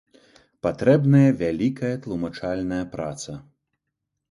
[0.65, 3.39] Патрэбная вялікая тлумачальная праца.